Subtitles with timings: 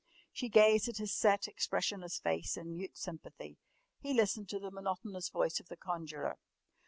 [0.33, 3.59] She gazed at his set, expressionless face in mute sympathy.
[3.99, 6.39] He listened to the monotonous voice of the conjurer.